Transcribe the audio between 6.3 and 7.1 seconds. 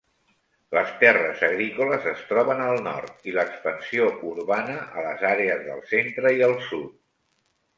i el sud.